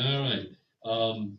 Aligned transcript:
All 0.00 0.20
right. 0.20 0.48
Um, 0.86 1.38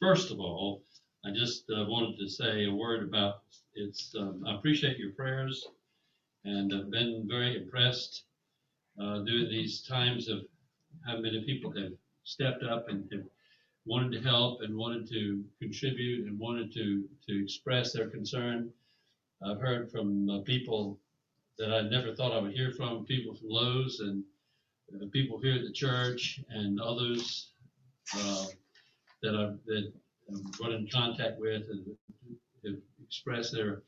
first 0.00 0.30
of 0.30 0.40
all, 0.40 0.82
I 1.26 1.30
just 1.30 1.64
uh, 1.70 1.84
wanted 1.86 2.18
to 2.18 2.26
say 2.26 2.64
a 2.64 2.72
word 2.72 3.06
about 3.06 3.42
it's. 3.74 4.14
Um, 4.18 4.42
I 4.46 4.54
appreciate 4.54 4.96
your 4.96 5.10
prayers, 5.10 5.66
and 6.44 6.72
I've 6.72 6.90
been 6.90 7.26
very 7.28 7.62
impressed 7.62 8.24
uh, 8.98 9.18
during 9.24 9.50
these 9.50 9.82
times 9.82 10.28
of 10.28 10.40
how 11.06 11.18
many 11.18 11.44
people 11.44 11.70
have 11.72 11.92
stepped 12.24 12.62
up 12.62 12.88
and 12.88 13.06
have 13.12 13.24
wanted 13.84 14.12
to 14.12 14.26
help 14.26 14.62
and 14.62 14.74
wanted 14.74 15.06
to 15.10 15.44
contribute 15.60 16.26
and 16.26 16.38
wanted 16.38 16.72
to 16.72 17.04
to 17.28 17.42
express 17.42 17.92
their 17.92 18.08
concern. 18.08 18.70
I've 19.44 19.60
heard 19.60 19.90
from 19.90 20.30
uh, 20.30 20.40
people 20.40 20.98
that 21.58 21.74
I 21.74 21.82
never 21.82 22.14
thought 22.14 22.32
I 22.32 22.40
would 22.40 22.54
hear 22.54 22.72
from, 22.72 23.04
people 23.04 23.34
from 23.34 23.50
Lowe's 23.50 24.00
and 24.00 24.24
uh, 24.94 25.06
people 25.12 25.38
here 25.40 25.54
at 25.54 25.62
the 25.62 25.72
church 25.72 26.40
and 26.50 26.80
others 26.80 27.52
uh, 28.16 28.46
that 29.22 29.34
I've 29.34 29.58
that 29.66 29.92
I've 30.30 30.60
run 30.60 30.72
in 30.72 30.88
contact 30.92 31.38
with 31.38 31.62
and 31.70 31.86
have 32.64 32.74
expressed 33.04 33.52
their 33.52 33.82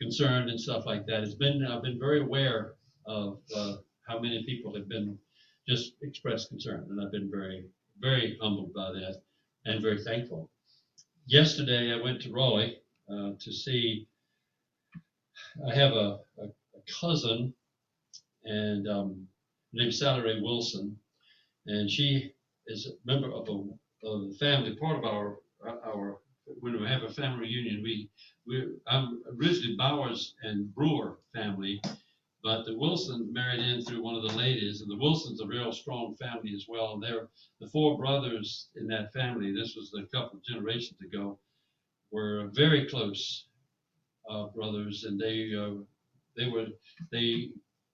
concern 0.00 0.48
and 0.48 0.60
stuff 0.60 0.86
like 0.86 1.06
that. 1.06 1.22
It's 1.22 1.34
been 1.34 1.64
I've 1.64 1.82
been 1.82 1.98
very 1.98 2.20
aware 2.20 2.74
of 3.06 3.38
uh, 3.54 3.76
how 4.08 4.18
many 4.18 4.44
people 4.44 4.74
have 4.74 4.88
been 4.88 5.18
just 5.68 5.94
expressed 6.02 6.48
concern, 6.48 6.86
and 6.90 7.00
I've 7.00 7.12
been 7.12 7.30
very 7.30 7.66
very 8.00 8.38
humbled 8.40 8.72
by 8.74 8.92
that 8.92 9.22
and 9.66 9.82
very 9.82 10.02
thankful. 10.02 10.50
Yesterday 11.26 11.92
I 11.92 12.02
went 12.02 12.20
to 12.22 12.32
Raleigh 12.32 12.78
uh, 13.10 13.32
to 13.38 13.52
see. 13.52 14.06
I 15.68 15.74
have 15.74 15.92
a, 15.92 16.18
a, 16.38 16.44
a 16.44 17.00
cousin, 17.00 17.54
and 18.44 18.88
um, 18.88 19.26
named 19.72 19.94
Sally 19.94 20.22
Ray 20.22 20.40
Wilson, 20.40 20.96
and 21.66 21.90
she 21.90 22.32
is 22.66 22.86
a 22.86 22.90
member 23.04 23.32
of 23.32 23.48
a, 23.48 24.06
of 24.06 24.28
the 24.28 24.36
family, 24.38 24.76
part 24.76 24.98
of 24.98 25.04
our 25.04 25.38
our 25.84 26.18
when 26.60 26.80
we 26.80 26.86
have 26.86 27.02
a 27.02 27.12
family 27.12 27.46
reunion. 27.46 27.82
We 27.82 28.08
we 28.46 28.68
I'm 28.86 29.22
originally 29.38 29.76
Bowers 29.76 30.34
and 30.42 30.74
Brewer 30.74 31.18
family, 31.34 31.80
but 32.42 32.64
the 32.64 32.76
Wilsons 32.76 33.32
married 33.32 33.60
in 33.60 33.82
through 33.82 34.02
one 34.02 34.14
of 34.14 34.22
the 34.22 34.36
ladies, 34.36 34.80
and 34.80 34.90
the 34.90 34.96
Wilsons 34.96 35.40
a 35.40 35.46
real 35.46 35.72
strong 35.72 36.16
family 36.16 36.54
as 36.54 36.66
well. 36.68 36.94
And 36.94 37.02
they're 37.02 37.28
the 37.60 37.68
four 37.68 37.98
brothers 37.98 38.68
in 38.76 38.86
that 38.88 39.12
family. 39.12 39.52
This 39.52 39.76
was 39.76 39.92
a 39.94 40.06
couple 40.14 40.38
of 40.38 40.44
generations 40.44 41.00
ago, 41.00 41.38
were 42.10 42.50
very 42.52 42.86
close 42.88 43.46
uh, 44.28 44.46
brothers, 44.46 45.04
and 45.04 45.20
they 45.20 45.54
uh, 45.54 45.82
they 46.36 46.48
were 46.48 46.66
they 47.10 47.50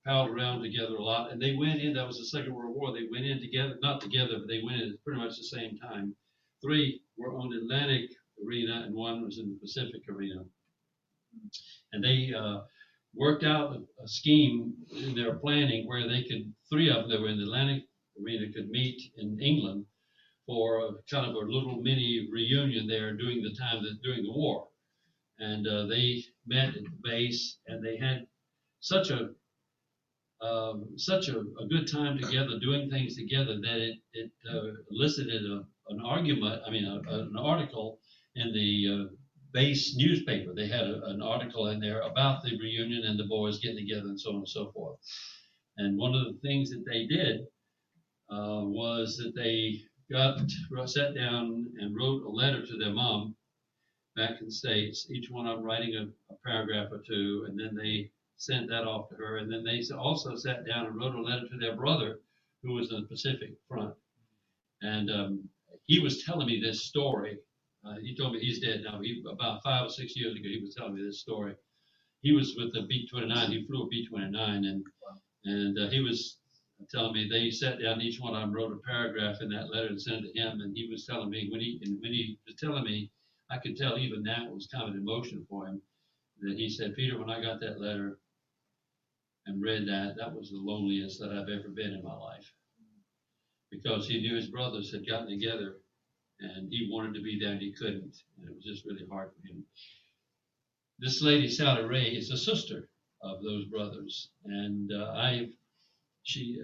palled 0.07 0.31
around 0.31 0.63
together 0.63 0.95
a 0.95 1.03
lot, 1.03 1.33
and 1.33 1.43
they 1.43 1.55
went 1.55 1.81
in. 1.81 1.93
That 1.95 2.07
was 2.07 2.19
the 2.19 2.27
Second 2.27 2.55
World 2.55 2.77
War. 2.77 2.93
They 2.93 3.09
went 3.11 3.27
in 3.27 3.41
together, 3.41 3.77
not 3.83 4.01
together, 4.01 4.39
but 4.39 4.49
they 4.49 4.63
went 4.63 4.81
in 4.81 4.97
pretty 5.05 5.21
much 5.21 5.37
the 5.37 5.43
same 5.43 5.77
time. 5.79 6.15
Three 6.63 7.03
were 7.19 7.37
on 7.37 7.51
the 7.51 7.59
Atlantic 7.59 8.11
arena, 8.45 8.85
and 8.87 8.95
one 8.95 9.25
was 9.25 9.39
in 9.39 9.51
the 9.51 9.59
Pacific 9.59 10.03
arena. 10.09 10.45
And 11.93 12.05
they 12.05 12.33
uh, 12.33 12.61
worked 13.15 13.45
out 13.45 13.77
a, 13.77 14.05
a 14.05 14.09
scheme 14.09 14.75
in 14.97 15.15
their 15.15 15.35
planning 15.35 15.87
where 15.87 16.09
they 16.09 16.23
could, 16.23 16.53
three 16.71 16.89
of 16.89 17.03
them 17.03 17.11
that 17.11 17.21
were 17.21 17.29
in 17.29 17.39
the 17.39 17.45
Atlantic 17.45 17.83
arena 18.23 18.53
could 18.53 18.71
meet 18.71 19.13
in 19.17 19.41
England 19.41 19.85
for 20.47 20.79
a, 20.79 20.91
kind 21.11 21.29
of 21.29 21.35
a 21.35 21.51
little 21.51 21.83
mini 21.83 22.29
reunion 22.31 22.87
there 22.87 23.13
during 23.15 23.43
the 23.43 23.55
time 23.59 23.83
that 23.83 24.01
during 24.05 24.23
the 24.23 24.33
war. 24.33 24.69
And 25.39 25.67
uh, 25.67 25.87
they 25.87 26.23
met 26.47 26.69
at 26.69 26.85
the 26.85 26.99
base, 27.03 27.59
and 27.67 27.85
they 27.85 27.97
had 27.97 28.27
such 28.81 29.11
a 29.11 29.31
um, 30.47 30.87
such 30.97 31.29
a, 31.29 31.39
a 31.39 31.67
good 31.69 31.91
time 31.91 32.19
together, 32.19 32.59
doing 32.61 32.91
things 32.91 33.17
together, 33.17 33.57
that 33.61 33.79
it, 33.79 33.97
it 34.13 34.31
uh, 34.51 34.71
elicited 34.91 35.43
a, 35.45 35.63
an 35.89 36.01
argument, 36.05 36.63
I 36.67 36.71
mean, 36.71 36.85
a, 36.85 37.13
an 37.21 37.37
article 37.39 37.99
in 38.35 38.53
the 38.53 38.87
uh, 38.95 39.15
base 39.53 39.97
newspaper. 39.97 40.53
They 40.55 40.69
had 40.69 40.85
an 40.85 41.23
article 41.23 41.69
in 41.69 41.81
there 41.81 42.01
about 42.01 42.43
the 42.43 42.59
reunion 42.59 43.05
and 43.05 43.19
the 43.19 43.25
boys 43.25 43.59
getting 43.59 43.79
together 43.79 44.09
and 44.09 44.21
so 44.21 44.31
on 44.31 44.37
and 44.37 44.49
so 44.49 44.71
forth. 44.73 44.99
And 45.79 45.99
one 45.99 46.15
of 46.15 46.25
the 46.25 46.39
things 46.43 46.71
that 46.71 46.85
they 46.87 47.07
did 47.07 47.41
uh, 48.31 48.63
was 48.65 49.17
that 49.19 49.35
they 49.35 49.81
got 50.11 50.41
sat 50.89 51.15
down 51.15 51.67
and 51.81 51.97
wrote 51.97 52.23
a 52.25 52.31
letter 52.31 52.65
to 52.65 52.79
their 52.79 52.93
mom 52.93 53.35
back 54.17 54.41
in 54.41 54.47
the 54.47 54.53
States, 54.53 55.09
each 55.11 55.31
one 55.31 55.47
of 55.47 55.57
them 55.57 55.65
writing 55.65 55.95
a, 55.95 56.33
a 56.33 56.37
paragraph 56.45 56.89
or 56.91 57.03
two, 57.07 57.47
and 57.49 57.59
then 57.59 57.75
they 57.75 58.11
sent 58.37 58.69
that 58.69 58.85
off 58.85 59.09
to 59.09 59.17
her. 59.17 59.39
And 59.39 59.53
then 59.53 59.65
they 59.65 59.83
also 59.95 60.37
sat 60.37 60.67
down 60.67 60.87
and 60.87 60.97
wrote 60.97 61.15
a 61.15 61.21
letter 61.21 61.49
to 61.49 61.59
their 61.59 61.77
brother, 61.77 62.21
who 62.63 62.75
was 62.75 62.91
in 62.91 63.01
the 63.01 63.07
Pacific 63.07 63.53
Front. 63.69 63.95
And 64.83 65.11
um, 65.11 65.49
he 65.87 66.01
was 66.01 66.25
telling 66.25 66.47
me 66.47 66.61
this 66.61 66.85
story. 66.85 67.39
Uh, 67.87 67.97
he 68.03 68.15
told 68.15 68.33
me 68.33 68.41
he's 68.41 68.61
dead 68.61 68.83
now. 68.85 69.01
He, 69.01 69.23
about 69.31 69.63
five 69.63 69.87
or 69.87 69.91
six 69.91 70.17
years 70.17 70.35
ago, 70.35 70.49
he 70.49 70.61
was 70.61 70.75
telling 70.75 70.95
me 70.95 71.03
this 71.03 71.21
story. 71.21 71.55
He 72.23 72.33
was 72.33 72.57
with 72.57 72.73
the 72.73 72.83
B-29. 72.83 73.49
He 73.49 73.67
flew 73.67 73.83
a 73.85 73.89
B-29, 73.89 74.35
and 74.35 74.85
and 75.45 75.79
uh, 75.79 75.89
he 75.89 76.01
was 76.01 76.39
telling 76.91 77.13
me 77.13 77.29
they 77.29 77.51
sat 77.51 77.81
down. 77.81 78.01
Each 78.01 78.21
one 78.21 78.35
of 78.35 78.41
them 78.41 78.53
wrote 78.53 78.73
a 78.73 78.87
paragraph 78.87 79.41
in 79.41 79.49
that 79.51 79.71
letter 79.71 79.87
and 79.87 80.03
sent 80.03 80.25
it 80.25 80.35
to 80.35 80.41
him. 80.41 80.61
And 80.61 80.77
he 80.77 80.89
was 80.91 81.07
telling 81.07 81.31
me 81.31 81.49
when 81.51 81.61
he 81.61 81.81
and 81.85 82.01
when 82.01 82.13
he 82.13 82.39
was 82.47 82.57
telling 82.57 82.85
me, 82.85 83.11
I 83.49 83.59
could 83.59 83.77
tell 83.77 83.97
even 83.97 84.27
it 84.27 84.53
was 84.53 84.67
kind 84.67 84.89
of 84.89 84.95
an 84.95 85.01
emotion 85.01 85.47
for 85.49 85.67
him. 85.67 85.81
That 86.41 86.57
he 86.59 86.69
said, 86.69 86.97
Peter, 86.97 87.19
when 87.19 87.31
I 87.31 87.41
got 87.41 87.61
that 87.61 87.81
letter, 87.81 88.19
and 89.47 89.63
read 89.63 89.87
that, 89.87 90.17
that 90.19 90.35
was 90.35 90.51
the 90.51 90.57
loneliest 90.57 91.21
that 91.21 91.31
I've 91.31 91.49
ever 91.49 91.69
been 91.69 91.93
in 91.93 92.03
my 92.03 92.15
life. 92.15 92.53
Because 93.71 94.09
he 94.09 94.21
knew 94.21 94.37
his 94.37 94.49
brothers 94.49 94.93
had 94.93 95.09
gotten 95.09 95.29
together 95.29 95.77
and 96.41 96.69
he 96.71 96.89
wanted 96.91 97.15
to 97.15 97.23
be 97.23 97.39
there 97.41 97.53
and 97.53 97.61
he 97.61 97.73
couldn't. 97.73 98.17
And 98.39 98.49
it 98.49 98.55
was 98.55 98.65
just 98.65 98.85
really 98.85 99.07
hard 99.11 99.31
for 99.31 99.47
him. 99.47 99.65
This 100.99 101.23
lady, 101.23 101.49
Sally 101.49 101.85
Ray, 101.85 102.09
is 102.09 102.31
a 102.31 102.37
sister 102.37 102.89
of 103.23 103.43
those 103.43 103.67
brothers. 103.67 104.31
And 104.45 104.93
uh, 104.93 105.13
I, 105.15 105.49
she, 106.23 106.59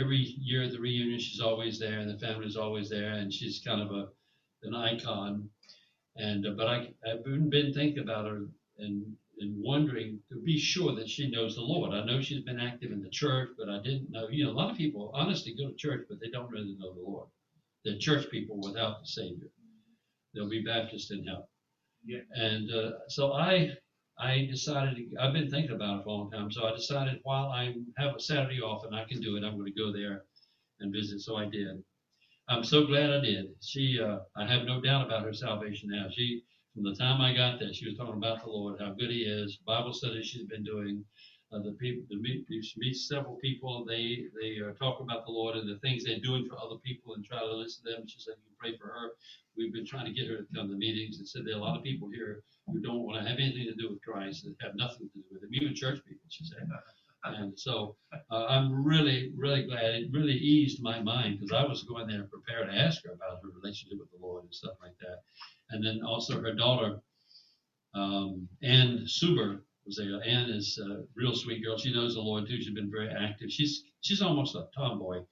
every 0.00 0.34
year 0.40 0.64
at 0.64 0.72
the 0.72 0.80
reunion, 0.80 1.18
she's 1.18 1.40
always 1.40 1.78
there 1.78 2.00
and 2.00 2.10
the 2.10 2.18
family's 2.18 2.56
always 2.56 2.90
there. 2.90 3.12
And 3.12 3.32
she's 3.32 3.62
kind 3.64 3.82
of 3.82 3.90
a, 3.90 4.08
an 4.62 4.74
icon. 4.74 5.48
And, 6.16 6.46
uh, 6.46 6.50
but 6.56 6.66
I, 6.66 6.88
I've 7.08 7.24
been, 7.24 7.48
been 7.48 7.72
thinking 7.72 8.02
about 8.02 8.26
her 8.26 8.46
and 8.78 9.16
and 9.40 9.54
wondering 9.62 10.20
to 10.30 10.40
be 10.40 10.58
sure 10.58 10.94
that 10.94 11.08
she 11.08 11.30
knows 11.30 11.54
the 11.54 11.62
Lord. 11.62 11.94
I 11.94 12.04
know 12.04 12.20
she's 12.20 12.42
been 12.42 12.60
active 12.60 12.92
in 12.92 13.02
the 13.02 13.10
church, 13.10 13.50
but 13.58 13.68
I 13.68 13.82
didn't 13.82 14.10
know. 14.10 14.28
You 14.28 14.44
know, 14.44 14.50
a 14.50 14.52
lot 14.52 14.70
of 14.70 14.76
people 14.76 15.10
honestly 15.14 15.54
go 15.54 15.68
to 15.68 15.76
church, 15.76 16.06
but 16.08 16.20
they 16.20 16.30
don't 16.30 16.50
really 16.50 16.76
know 16.78 16.94
the 16.94 17.00
Lord. 17.00 17.28
They're 17.84 17.98
church 17.98 18.30
people 18.30 18.60
without 18.60 19.00
the 19.00 19.06
Savior. 19.06 19.48
They'll 20.34 20.50
be 20.50 20.62
Baptist 20.62 21.10
in 21.10 21.26
hell. 21.26 21.48
Yeah. 22.04 22.20
And 22.34 22.70
uh, 22.72 22.90
so 23.08 23.32
I, 23.32 23.70
I 24.18 24.46
decided. 24.50 24.98
I've 25.20 25.32
been 25.32 25.50
thinking 25.50 25.74
about 25.74 26.00
it 26.00 26.04
for 26.04 26.10
a 26.10 26.12
long 26.12 26.30
time. 26.30 26.50
So 26.50 26.66
I 26.66 26.74
decided 26.74 27.20
while 27.22 27.50
I 27.50 27.74
have 27.96 28.16
a 28.16 28.20
Saturday 28.20 28.60
off 28.60 28.84
and 28.84 28.94
I 28.94 29.04
can 29.04 29.20
do 29.20 29.36
it, 29.36 29.44
I'm 29.44 29.56
going 29.58 29.72
to 29.72 29.78
go 29.80 29.92
there 29.92 30.24
and 30.80 30.92
visit. 30.92 31.20
So 31.20 31.36
I 31.36 31.46
did. 31.46 31.82
I'm 32.48 32.64
so 32.64 32.86
glad 32.86 33.10
I 33.10 33.20
did. 33.20 33.46
She, 33.62 34.00
uh, 34.02 34.20
I 34.36 34.46
have 34.46 34.64
no 34.64 34.80
doubt 34.80 35.06
about 35.06 35.24
her 35.24 35.34
salvation 35.34 35.90
now. 35.92 36.06
She 36.10 36.42
from 36.78 36.92
the 36.92 36.96
time 36.96 37.20
I 37.20 37.34
got 37.34 37.58
there, 37.58 37.72
she 37.72 37.88
was 37.88 37.98
talking 37.98 38.14
about 38.14 38.44
the 38.44 38.50
Lord, 38.50 38.78
how 38.78 38.92
good 38.92 39.10
He 39.10 39.22
is. 39.26 39.58
Bible 39.66 39.92
studies 39.92 40.26
she's 40.26 40.46
been 40.46 40.62
doing. 40.62 41.04
Uh, 41.50 41.58
the 41.58 41.72
people, 41.72 42.04
the 42.08 42.16
meet, 42.16 42.46
she 42.62 42.74
meets 42.78 43.08
several 43.08 43.34
people. 43.36 43.84
They 43.84 44.26
they 44.40 44.58
uh, 44.62 44.74
talk 44.74 45.00
about 45.00 45.26
the 45.26 45.32
Lord 45.32 45.56
and 45.56 45.68
the 45.68 45.78
things 45.80 46.04
they're 46.04 46.20
doing 46.22 46.46
for 46.48 46.56
other 46.56 46.76
people, 46.84 47.14
and 47.14 47.24
try 47.24 47.40
to 47.40 47.52
listen 47.52 47.84
to 47.84 47.96
them. 47.96 48.06
She 48.06 48.20
said, 48.20 48.34
"You 48.44 48.54
pray 48.60 48.76
for 48.76 48.86
her." 48.86 49.10
We've 49.56 49.72
been 49.72 49.86
trying 49.86 50.06
to 50.06 50.12
get 50.12 50.28
her 50.28 50.36
to 50.36 50.46
come 50.54 50.68
to 50.68 50.76
meetings, 50.76 51.18
and 51.18 51.26
said 51.26 51.42
there 51.44 51.54
are 51.54 51.58
a 51.58 51.60
lot 51.60 51.76
of 51.76 51.82
people 51.82 52.08
here 52.14 52.42
who 52.68 52.80
don't 52.80 53.02
want 53.02 53.20
to 53.20 53.28
have 53.28 53.40
anything 53.40 53.66
to 53.66 53.74
do 53.74 53.90
with 53.90 54.02
Christ, 54.02 54.44
that 54.44 54.54
have 54.60 54.76
nothing 54.76 55.08
to 55.08 55.18
do 55.18 55.24
with 55.32 55.42
Him, 55.42 55.50
even 55.52 55.74
church 55.74 55.98
people. 56.06 56.22
She 56.28 56.44
said. 56.44 56.68
And 57.24 57.58
so 57.58 57.96
uh, 58.30 58.46
I'm 58.46 58.84
really, 58.84 59.32
really 59.36 59.64
glad. 59.66 59.84
It 59.96 60.12
really 60.12 60.34
eased 60.38 60.80
my 60.80 61.00
mind 61.02 61.40
because 61.40 61.52
I 61.52 61.66
was 61.66 61.82
going 61.82 62.06
there 62.06 62.28
prepared 62.30 62.70
to 62.70 62.78
ask 62.78 63.04
her 63.04 63.10
about 63.12 63.42
her 63.42 63.50
relationship 63.60 63.98
with 63.98 64.08
the 64.12 64.24
Lord 64.24 64.44
and 64.44 64.54
stuff 64.54 64.74
like 64.80 64.94
that 65.00 65.18
and 65.70 65.84
then 65.84 66.00
also 66.06 66.40
her 66.40 66.54
daughter, 66.54 67.00
um, 67.94 68.48
Ann 68.62 69.04
Suber 69.06 69.60
was 69.86 69.96
there. 69.96 70.20
Ann 70.24 70.50
is 70.50 70.78
a 70.78 71.04
real 71.16 71.34
sweet 71.34 71.64
girl. 71.64 71.78
She 71.78 71.92
knows 71.92 72.14
the 72.14 72.20
Lord 72.20 72.46
too. 72.46 72.60
She's 72.60 72.74
been 72.74 72.90
very 72.90 73.10
active. 73.10 73.50
She's 73.50 73.84
she's 74.00 74.22
almost 74.22 74.54
a 74.54 74.68
tomboy 74.76 75.22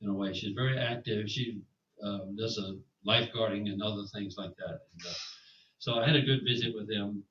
in 0.00 0.08
a 0.08 0.14
way. 0.14 0.32
She's 0.32 0.54
very 0.54 0.78
active. 0.78 1.28
She 1.28 1.60
um, 2.02 2.36
does 2.36 2.58
a 2.58 2.76
lifeguarding 3.06 3.70
and 3.70 3.82
other 3.82 4.02
things 4.12 4.36
like 4.36 4.54
that. 4.56 4.80
And, 4.92 5.06
uh, 5.06 5.14
so 5.78 5.94
I 6.00 6.06
had 6.06 6.16
a 6.16 6.22
good 6.22 6.40
visit 6.44 6.74
with 6.74 6.88
them. 6.88 7.22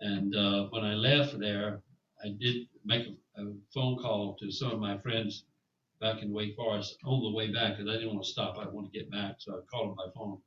And 0.00 0.34
uh, 0.36 0.68
when 0.70 0.84
I 0.84 0.94
left 0.94 1.38
there, 1.38 1.80
I 2.22 2.28
did 2.28 2.68
make 2.84 3.06
a, 3.36 3.42
a, 3.42 3.52
phone 3.72 3.96
call 3.98 4.36
to 4.40 4.50
some 4.50 4.72
of 4.72 4.80
my 4.80 4.98
friends 4.98 5.44
back 6.00 6.22
in 6.22 6.32
Wake 6.32 6.56
Forest 6.56 6.98
on 7.04 7.22
the 7.22 7.36
way 7.36 7.52
back 7.52 7.76
because 7.76 7.90
I 7.90 7.94
didn't 7.94 8.14
want 8.14 8.24
to 8.24 8.30
stop. 8.30 8.58
I 8.58 8.68
wanted 8.68 8.92
to 8.92 8.98
get 8.98 9.10
back, 9.10 9.36
so 9.38 9.54
I 9.54 9.60
called 9.70 9.90
them 9.90 9.96
by 9.96 10.12
phone 10.14 10.38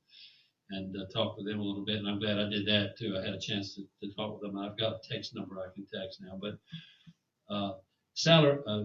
and 0.70 0.96
uh, 0.96 1.06
talk 1.14 1.38
with 1.38 1.46
them 1.46 1.60
a 1.60 1.64
little 1.64 1.86
bit. 1.86 1.98
And 1.98 2.08
I'm 2.08 2.20
glad 2.20 2.40
I 2.40 2.50
did 2.50 2.68
that 2.68 2.98
too. 2.98 3.18
I 3.18 3.26
had 3.26 3.34
a 3.34 3.40
chance 3.40 3.76
to, 3.76 3.84
to 4.02 4.14
talk 4.14 4.34
with 4.34 4.42
them. 4.42 4.60
I've 4.60 4.78
got 4.78 4.94
a 4.94 5.14
text 5.14 5.36
number 5.36 5.60
I 5.60 5.74
can 5.74 5.86
text 5.86 6.22
now. 6.22 6.40
But 6.42 6.58
uh, 7.54 7.74
Sally, 8.14 8.58
uh, 8.68 8.84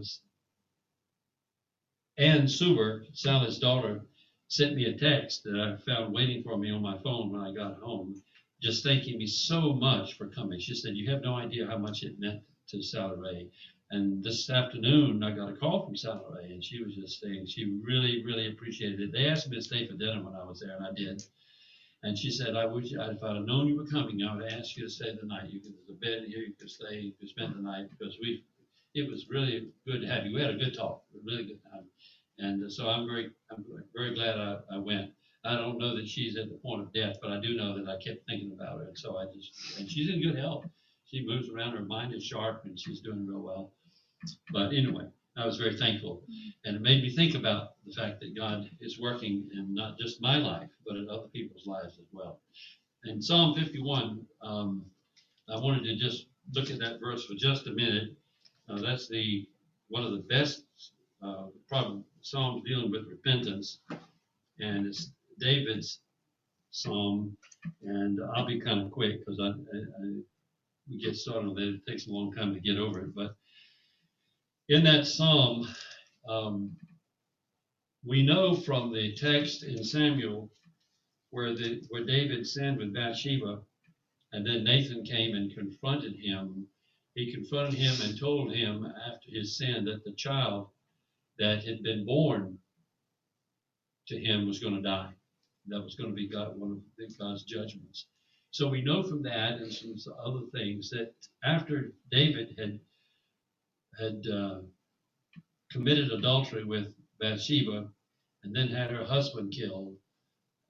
Ann 2.19 2.43
Suber, 2.43 3.05
Sally's 3.15 3.59
daughter, 3.59 4.07
sent 4.49 4.75
me 4.75 4.85
a 4.85 4.97
text 4.99 5.45
that 5.45 5.59
I 5.59 5.77
found 5.91 6.13
waiting 6.13 6.43
for 6.43 6.59
me 6.59 6.71
on 6.71 6.83
my 6.83 6.99
phone 6.99 7.31
when 7.31 7.41
I 7.41 7.53
got 7.55 7.79
home, 7.79 8.23
just 8.61 8.85
thanking 8.85 9.17
me 9.19 9.27
so 9.27 9.73
much 9.73 10.19
for 10.19 10.29
coming. 10.29 10.61
She 10.61 10.75
said, 10.75 10.95
"You 10.95 11.11
have 11.11 11.23
no 11.23 11.35
idea 11.35 11.67
how 11.67 11.79
much 11.79 12.03
it 12.03 12.21
meant 12.21 12.43
to 12.69 12.83
Sally 12.83 13.19
Ray." 13.19 13.51
And 13.91 14.23
this 14.23 14.51
afternoon, 14.51 15.23
I 15.23 15.33
got 15.33 15.51
a 15.51 15.57
call 15.57 15.87
from 15.87 15.97
Sally 15.97 16.21
Ray, 16.31 16.53
and 16.53 16.63
she 16.63 16.83
was 16.83 16.95
just 16.95 17.21
saying 17.21 17.47
she 17.47 17.79
really, 17.83 18.23
really 18.25 18.49
appreciated 18.49 19.01
it. 19.01 19.13
They 19.13 19.27
asked 19.27 19.49
me 19.49 19.57
to 19.57 19.63
stay 19.63 19.87
for 19.87 19.95
dinner 19.95 20.23
when 20.23 20.35
I 20.35 20.45
was 20.45 20.61
there, 20.61 20.77
and 20.77 20.87
I 20.87 20.93
did. 20.93 21.23
And 22.05 22.19
she 22.19 22.31
said, 22.31 22.57
I 22.57 22.67
wish, 22.67 22.93
if 22.93 22.99
I'd 23.01 23.37
have 23.37 23.45
known 23.45 23.69
you 23.69 23.77
were 23.77 23.87
coming, 23.87 24.23
I 24.23 24.35
would 24.35 24.51
have 24.51 24.61
asked 24.61 24.77
you 24.77 24.85
to 24.85 24.91
stay 24.91 25.15
the 25.15 25.27
night. 25.27 25.51
You 25.51 25.61
could, 25.61 25.75
a 25.89 25.93
bed 25.93 26.25
here, 26.27 26.41
you 26.41 26.53
could 26.59 26.71
stay, 26.71 26.99
you 26.99 27.13
could 27.19 27.29
spend 27.29 27.55
the 27.55 27.63
night, 27.63 27.91
because 27.91 28.19
we, 28.21 28.45
it 28.95 29.09
was 29.09 29.29
really 29.31 29.69
good 29.87 30.01
to 30.01 30.07
have 30.09 30.27
you. 30.27 30.35
We 30.35 30.41
had 30.41 30.51
a 30.51 30.59
good 30.59 30.77
talk, 30.77 31.05
a 31.15 31.19
really 31.25 31.45
good 31.45 31.63
time. 31.71 31.85
And 32.39 32.73
so 32.73 32.89
I'm 32.89 33.07
very, 33.07 33.31
I'm 33.51 33.65
very 33.95 34.15
glad 34.15 34.37
I, 34.39 34.59
I 34.73 34.79
went. 34.79 35.13
I 35.45 35.55
don't 35.55 35.79
know 35.79 35.97
that 35.97 36.09
she's 36.09 36.37
at 36.37 36.49
the 36.49 36.57
point 36.57 36.83
of 36.83 36.93
death, 36.93 37.17
but 37.23 37.31
I 37.31 37.41
do 37.41 37.57
know 37.57 37.77
that 37.77 37.89
I 37.89 38.03
kept 38.03 38.27
thinking 38.29 38.53
about 38.53 38.79
her. 38.79 38.89
And 38.89 38.99
so 38.99 39.17
I 39.19 39.27
just, 39.27 39.79
and 39.79 39.89
she's 39.89 40.09
in 40.09 40.23
good 40.23 40.39
health. 40.39 40.65
She 41.05 41.25
moves 41.25 41.51
around, 41.51 41.77
her 41.77 41.85
mind 41.85 42.15
is 42.15 42.25
sharp, 42.25 42.63
and 42.65 42.79
she's 42.79 43.01
doing 43.01 43.27
real 43.27 43.41
well. 43.43 43.73
But 44.53 44.73
anyway, 44.73 45.07
I 45.37 45.47
was 45.47 45.57
very 45.57 45.77
thankful. 45.77 46.23
And 46.65 46.77
it 46.77 46.83
made 46.83 47.03
me 47.03 47.15
think 47.15 47.35
about 47.35 47.71
the 47.87 47.93
fact 47.95 48.21
that 48.21 48.37
God 48.37 48.69
is 48.81 49.01
working 49.01 49.49
in 49.55 49.75
not 49.75 49.99
just 49.99 50.21
my 50.21 50.37
life, 50.37 50.69
but 50.87 50.97
in 50.97 51.09
other 51.09 51.29
people's 51.33 51.67
lives 51.67 51.99
as 51.99 52.07
well. 52.13 52.41
In 53.05 53.21
Psalm 53.21 53.55
51, 53.55 54.25
um, 54.43 54.85
I 55.49 55.57
wanted 55.57 55.85
to 55.85 55.97
just 55.97 56.27
look 56.53 56.71
at 56.71 56.79
that 56.81 57.01
verse 57.01 57.25
for 57.25 57.35
just 57.35 57.67
a 57.67 57.73
minute. 57.73 58.15
Uh, 58.69 58.81
that's 58.81 59.09
the 59.09 59.49
one 59.89 60.05
of 60.05 60.13
the 60.13 60.25
best 60.29 60.65
uh, 61.23 61.47
problem, 61.69 62.05
psalms 62.21 62.63
dealing 62.67 62.91
with 62.91 63.07
repentance, 63.07 63.81
and 64.61 64.87
it's 64.87 65.13
David's 65.39 66.01
psalm. 66.71 67.37
And 67.83 68.21
I'll 68.35 68.47
be 68.47 68.61
kind 68.61 68.81
of 68.81 68.91
quick 68.91 69.21
because 69.21 69.39
I, 69.41 69.49
I, 69.49 69.79
I, 69.79 70.21
we 70.89 70.99
get 70.99 71.17
started 71.17 71.49
on 71.49 71.55
that. 71.55 71.75
It 71.75 71.87
takes 71.87 72.07
a 72.07 72.13
long 72.13 72.33
time 72.33 72.55
to 72.55 72.61
get 72.61 72.79
over 72.79 73.01
it, 73.01 73.15
but 73.15 73.37
in 74.73 74.85
that 74.85 75.07
psalm, 75.07 75.69
um, 76.27 76.75
we 78.07 78.23
know 78.23 78.55
from 78.55 78.91
the 78.91 79.15
text 79.17 79.65
in 79.65 79.85
Samuel 79.85 80.51
where 81.29 81.55
the 81.55 81.83
where 81.91 82.05
David 82.05 82.47
sinned 82.47 82.79
with 82.79 82.95
Bathsheba, 82.95 83.61
and 84.33 84.47
then 84.47 84.65
Nathan 84.65 85.05
came 85.05 85.37
and 85.37 85.55
confronted 85.55 86.15
him. 86.17 86.67
He 87.15 87.35
confronted 87.35 87.75
him 87.75 87.95
and 88.03 88.19
told 88.19 88.55
him 88.55 88.87
after 88.87 89.29
his 89.31 89.59
sin 89.59 89.85
that 89.85 90.05
the 90.05 90.13
child 90.13 90.69
that 91.39 91.65
had 91.65 91.83
been 91.83 92.07
born 92.07 92.57
to 94.09 94.19
him 94.19 94.47
was 94.47 94.59
going 94.59 94.75
to 94.75 94.83
die. 94.83 95.13
That 95.67 95.83
was 95.83 95.97
going 95.97 96.09
to 96.09 96.17
be 96.17 96.29
God, 96.29 96.59
one 96.59 96.73
of 96.73 97.19
God's 97.19 97.45
judgments. 97.45 98.07
So 98.53 98.69
we 98.69 98.81
know 98.81 99.03
from 99.03 99.23
that 99.25 99.59
and 99.61 100.01
some 100.01 100.15
other 100.25 100.47
things 100.55 100.89
that 100.91 101.13
after 101.45 101.93
David 102.11 102.55
had 102.59 102.81
had 103.99 104.27
uh, 104.33 104.61
committed 105.71 106.11
adultery 106.11 106.65
with 106.65 106.95
Bathsheba 107.21 107.89
and 108.45 108.55
then 108.55 108.69
had 108.69 108.91
her 108.91 109.05
husband 109.05 109.53
killed. 109.53 109.97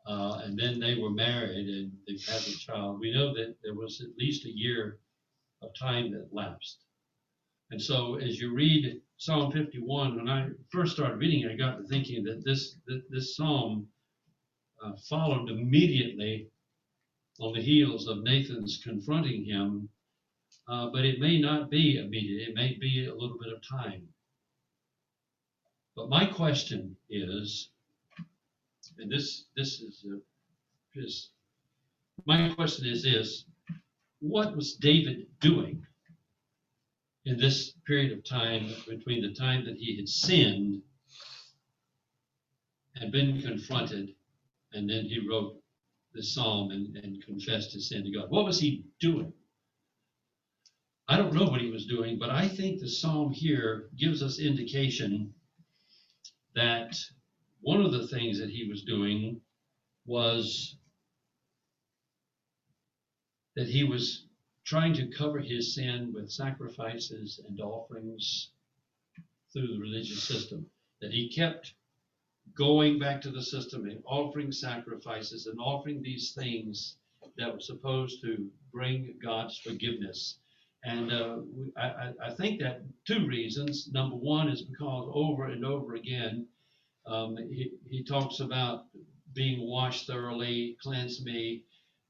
Uh, 0.07 0.41
and 0.45 0.59
then 0.59 0.81
they 0.81 0.97
were 0.97 1.11
married 1.11 1.69
and 1.69 1.93
they 2.07 2.19
had 2.27 2.41
a 2.41 2.59
child. 2.59 2.99
We 2.99 3.15
know 3.15 3.33
that 3.35 3.57
there 3.63 3.75
was 3.75 4.01
at 4.01 4.17
least 4.19 4.45
a 4.47 4.51
year 4.51 4.99
of 5.63 5.71
time 5.79 6.11
that 6.13 6.33
lapsed. 6.33 6.79
And 7.71 7.81
so, 7.81 8.17
as 8.17 8.39
you 8.39 8.53
read 8.53 9.01
Psalm 9.17 9.53
51, 9.53 10.17
when 10.17 10.29
I 10.29 10.49
first 10.71 10.95
started 10.95 11.17
reading 11.17 11.43
it, 11.43 11.53
I 11.53 11.57
got 11.57 11.79
to 11.79 11.85
thinking 11.85 12.25
that 12.25 12.45
this 12.45 12.77
that 12.87 13.09
this 13.09 13.37
psalm 13.37 13.89
uh, 14.85 14.93
followed 15.09 15.49
immediately 15.49 16.49
on 17.39 17.55
the 17.55 17.63
heels 17.63 18.09
of 18.09 18.23
Nathan's 18.23 18.81
confronting 18.85 19.45
him 19.45 19.89
uh, 20.69 20.91
but 20.93 21.05
it 21.05 21.20
may 21.20 21.41
not 21.41 21.70
be 21.70 21.99
immediate. 21.99 22.49
It 22.49 22.55
may 22.55 22.76
be 22.81 23.06
a 23.06 23.14
little 23.14 23.38
bit 23.43 23.53
of 23.53 23.61
time. 23.67 24.09
But 25.97 26.09
my 26.09 26.25
question 26.26 26.97
is, 27.11 27.69
and 28.99 29.11
this 29.11 29.47
this 29.56 29.81
is 29.81 30.05
a, 30.11 30.19
is 30.99 31.31
my 32.25 32.49
question 32.55 32.87
is 32.87 33.03
this: 33.03 33.44
What 34.20 34.56
was 34.56 34.75
David 34.75 35.26
doing 35.41 35.85
in 37.25 37.38
this 37.38 37.73
period 37.87 38.17
of 38.17 38.25
time 38.25 38.70
between 38.88 39.23
the 39.23 39.35
time 39.35 39.64
that 39.64 39.76
he 39.76 39.97
had 39.97 40.09
sinned 40.09 40.82
and 42.97 43.12
been 43.12 43.41
confronted, 43.43 44.14
and 44.73 44.88
then 44.88 45.05
he 45.05 45.26
wrote 45.29 45.61
the 46.14 46.23
psalm 46.23 46.70
and, 46.70 46.97
and 46.97 47.25
confessed 47.25 47.73
his 47.73 47.88
sin 47.88 48.05
to 48.05 48.11
God? 48.11 48.31
What 48.31 48.44
was 48.44 48.61
he 48.61 48.85
doing? 49.00 49.32
I 51.08 51.16
don't 51.16 51.34
know 51.34 51.46
what 51.46 51.60
he 51.60 51.70
was 51.70 51.87
doing, 51.87 52.19
but 52.19 52.31
I 52.31 52.49
think 52.49 52.81
the 52.81 52.88
psalm 52.88 53.32
here 53.32 53.88
gives 53.96 54.22
us 54.22 54.38
indication 54.38 55.34
that 56.54 56.96
one 57.60 57.81
of 57.81 57.93
the 57.93 58.06
things 58.06 58.38
that 58.38 58.50
he 58.50 58.69
was 58.69 58.82
doing 58.84 59.40
was 60.06 60.76
that 63.56 63.69
he 63.69 63.84
was 63.84 64.26
trying 64.64 64.94
to 64.94 65.08
cover 65.08 65.40
his 65.40 65.75
sin 65.75 66.12
with 66.12 66.31
sacrifices 66.31 67.40
and 67.46 67.60
offerings 67.60 68.50
through 69.52 69.69
the 69.69 69.81
religious 69.81 70.22
system. 70.22 70.66
That 71.00 71.12
he 71.12 71.28
kept 71.28 71.75
going 72.56 72.99
back 72.99 73.20
to 73.22 73.31
the 73.31 73.43
system 73.43 73.87
and 73.87 74.02
offering 74.06 74.52
sacrifices 74.52 75.46
and 75.46 75.58
offering 75.60 76.00
these 76.00 76.32
things 76.32 76.96
that 77.37 77.52
were 77.52 77.60
supposed 77.60 78.22
to 78.22 78.49
bring 78.72 79.19
God's 79.22 79.58
forgiveness 79.58 80.38
and 80.84 81.12
uh, 81.12 81.37
I, 81.76 82.12
I 82.25 82.31
think 82.34 82.61
that 82.61 82.82
two 83.06 83.26
reasons. 83.26 83.88
Number 83.93 84.17
one 84.17 84.49
is 84.49 84.62
because 84.62 85.11
over 85.14 85.46
and 85.46 85.64
over 85.64 85.94
again, 85.94 86.46
um, 87.06 87.37
he, 87.37 87.73
he 87.88 88.05
talks 88.05 88.40
about 88.40 88.87
being 89.34 89.67
washed 89.67 90.06
thoroughly, 90.06 90.76
cleanse 90.82 91.25
me, 91.25 91.62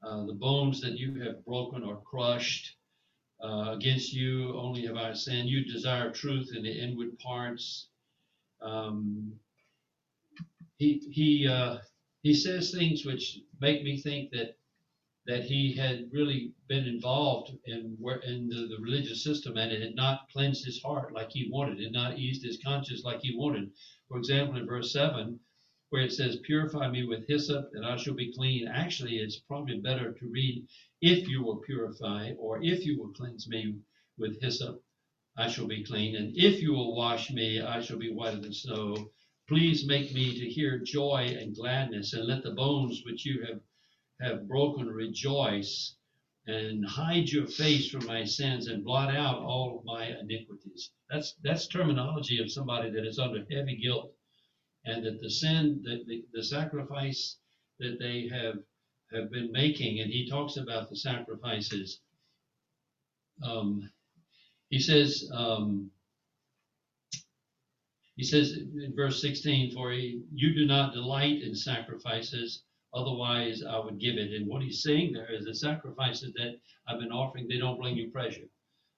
uh, 0.03 0.25
the 0.25 0.33
bones 0.33 0.81
that 0.81 0.97
you 0.97 1.21
have 1.23 1.45
broken 1.45 1.83
or 1.83 2.01
crushed. 2.01 2.75
Uh, 3.43 3.73
against 3.75 4.13
you 4.13 4.57
only 4.57 4.85
have 4.85 4.95
I 4.95 5.13
sinned. 5.13 5.49
You 5.49 5.65
desire 5.65 6.11
truth 6.11 6.51
in 6.55 6.63
the 6.63 6.71
inward 6.71 7.19
parts. 7.19 7.87
Um, 8.61 9.33
he 10.77 11.01
he 11.11 11.47
uh, 11.47 11.79
he 12.21 12.33
says 12.33 12.71
things 12.71 13.05
which 13.05 13.39
make 13.59 13.83
me 13.83 13.97
think 13.97 14.31
that 14.31 14.57
that 15.25 15.45
he 15.45 15.73
had 15.73 16.09
really 16.11 16.51
been 16.67 16.85
involved 16.85 17.51
in 17.65 17.97
in 18.25 18.47
the, 18.49 18.67
the 18.67 18.77
religious 18.81 19.23
system 19.23 19.55
and 19.57 19.71
it 19.71 19.81
had 19.81 19.95
not 19.95 20.27
cleansed 20.31 20.65
his 20.65 20.81
heart 20.81 21.13
like 21.13 21.31
he 21.31 21.49
wanted, 21.49 21.79
had 21.81 21.93
not 21.93 22.19
eased 22.19 22.43
his 22.43 22.59
conscience 22.61 23.03
like 23.03 23.21
he 23.21 23.35
wanted. 23.35 23.71
For 24.09 24.17
example, 24.17 24.57
in 24.57 24.65
verse 24.65 24.91
seven, 24.91 25.39
where 25.89 26.01
it 26.01 26.11
says, 26.11 26.39
Purify 26.43 26.89
me 26.89 27.05
with 27.05 27.27
hyssop 27.27 27.69
and 27.73 27.85
I 27.85 27.97
shall 27.97 28.15
be 28.15 28.33
clean. 28.33 28.67
Actually, 28.67 29.17
it's 29.17 29.39
probably 29.39 29.79
better 29.79 30.11
to 30.11 30.29
read, 30.29 30.65
If 31.01 31.29
you 31.29 31.43
will 31.43 31.57
purify, 31.57 32.31
or 32.33 32.63
if 32.63 32.85
you 32.85 32.99
will 32.99 33.13
cleanse 33.13 33.47
me 33.47 33.75
with 34.17 34.41
hyssop, 34.41 34.83
I 35.37 35.47
shall 35.47 35.67
be 35.67 35.83
clean. 35.83 36.15
And 36.15 36.35
if 36.35 36.61
you 36.61 36.73
will 36.73 36.95
wash 36.95 37.31
me, 37.31 37.61
I 37.61 37.79
shall 37.81 37.99
be 37.99 38.11
whiter 38.11 38.41
than 38.41 38.53
snow. 38.53 39.11
Please 39.47 39.85
make 39.85 40.13
me 40.13 40.37
to 40.39 40.49
hear 40.49 40.79
joy 40.79 41.35
and 41.39 41.55
gladness, 41.55 42.13
and 42.13 42.25
let 42.25 42.43
the 42.43 42.51
bones 42.51 43.03
which 43.05 43.25
you 43.25 43.43
have 43.45 43.61
have 44.23 44.47
broken, 44.47 44.87
rejoice, 44.87 45.95
and 46.47 46.85
hide 46.85 47.29
your 47.29 47.47
face 47.47 47.89
from 47.89 48.05
my 48.05 48.23
sins 48.25 48.67
and 48.67 48.83
blot 48.83 49.15
out 49.15 49.39
all 49.41 49.79
of 49.79 49.85
my 49.85 50.07
iniquities. 50.19 50.91
That's 51.09 51.35
that's 51.43 51.67
terminology 51.67 52.41
of 52.41 52.51
somebody 52.51 52.89
that 52.91 53.05
is 53.05 53.19
under 53.19 53.45
heavy 53.51 53.77
guilt, 53.77 54.13
and 54.85 55.05
that 55.05 55.21
the 55.21 55.29
sin, 55.29 55.81
that 55.85 56.05
the, 56.07 56.23
the 56.33 56.43
sacrifice 56.43 57.37
that 57.79 57.97
they 57.99 58.29
have 58.29 58.55
have 59.13 59.31
been 59.31 59.51
making, 59.51 59.99
and 59.99 60.11
he 60.11 60.29
talks 60.29 60.57
about 60.57 60.89
the 60.89 60.95
sacrifices. 60.97 62.01
Um, 63.43 63.89
he 64.69 64.79
says. 64.79 65.29
Um, 65.33 65.91
he 68.15 68.23
says 68.23 68.53
in 68.53 68.93
verse 68.95 69.21
16, 69.21 69.73
For 69.73 69.91
you 69.91 70.53
do 70.53 70.67
not 70.67 70.93
delight 70.93 71.41
in 71.41 71.55
sacrifices, 71.55 72.63
Otherwise, 72.93 73.63
I 73.63 73.79
would 73.79 73.99
give 73.99 74.17
it. 74.17 74.33
And 74.33 74.47
what 74.47 74.61
he's 74.61 74.83
saying 74.83 75.13
there 75.13 75.31
is 75.33 75.45
the 75.45 75.55
sacrifices 75.55 76.33
that 76.35 76.59
I've 76.87 76.99
been 76.99 77.11
offering, 77.11 77.47
they 77.47 77.57
don't 77.57 77.79
bring 77.79 77.95
you 77.95 78.11
pleasure. 78.11 78.47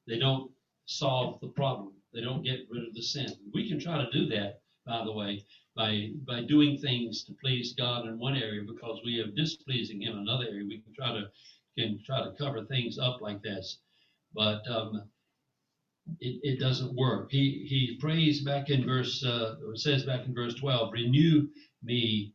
They 0.07 0.19
don't 0.19 0.51
solve 0.85 1.39
the 1.39 1.47
problem. 1.49 1.93
They 2.13 2.21
don't 2.21 2.43
get 2.43 2.67
rid 2.69 2.87
of 2.87 2.93
the 2.93 3.01
sin. 3.01 3.27
We 3.53 3.67
can 3.69 3.79
try 3.79 3.97
to 3.97 4.11
do 4.11 4.27
that, 4.29 4.61
by 4.85 5.03
the 5.03 5.11
way, 5.11 5.43
by 5.75 6.11
by 6.25 6.43
doing 6.43 6.77
things 6.77 7.23
to 7.25 7.33
please 7.41 7.73
God 7.73 8.07
in 8.07 8.19
one 8.19 8.35
area 8.37 8.63
because 8.65 9.01
we 9.03 9.19
are 9.19 9.27
displeasing 9.31 10.01
Him 10.01 10.13
in 10.13 10.19
another 10.19 10.45
area. 10.45 10.65
We 10.67 10.79
can 10.79 10.93
try 10.93 11.11
to 11.13 11.29
can 11.77 12.01
try 12.05 12.23
to 12.23 12.31
cover 12.37 12.65
things 12.65 12.97
up 12.97 13.21
like 13.21 13.41
this, 13.41 13.79
but 14.33 14.61
um, 14.69 15.03
it, 16.19 16.39
it 16.43 16.59
doesn't 16.59 16.95
work. 16.95 17.31
He 17.31 17.65
he 17.67 17.97
prays 17.99 18.43
back 18.43 18.69
in 18.69 18.85
verse 18.85 19.23
uh, 19.23 19.55
says 19.75 20.05
back 20.05 20.25
in 20.25 20.33
verse 20.33 20.55
12, 20.55 20.93
renew 20.93 21.49
me 21.83 22.34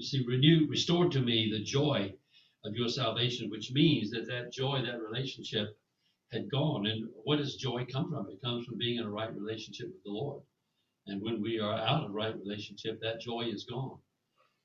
see, 0.00 0.24
renew, 0.26 0.66
restored 0.68 1.12
to 1.12 1.20
me 1.20 1.50
the 1.50 1.62
joy 1.62 2.12
of 2.64 2.74
your 2.74 2.88
salvation, 2.88 3.50
which 3.50 3.72
means 3.72 4.10
that 4.10 4.26
that 4.26 4.52
joy, 4.52 4.82
that 4.84 5.00
relationship 5.00 5.76
had 6.32 6.50
gone. 6.50 6.86
And 6.86 7.08
what 7.24 7.36
does 7.36 7.56
joy 7.56 7.86
come 7.90 8.10
from? 8.10 8.28
It 8.30 8.42
comes 8.42 8.66
from 8.66 8.78
being 8.78 8.98
in 8.98 9.06
a 9.06 9.10
right 9.10 9.34
relationship 9.34 9.88
with 9.88 10.02
the 10.04 10.10
Lord. 10.10 10.42
And 11.06 11.22
when 11.22 11.40
we 11.40 11.58
are 11.58 11.74
out 11.74 12.04
of 12.04 12.12
right 12.12 12.36
relationship, 12.38 13.00
that 13.00 13.20
joy 13.20 13.46
is 13.46 13.64
gone. 13.64 13.98